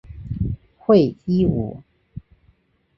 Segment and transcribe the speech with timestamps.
[0.79, 1.77] 讳一武。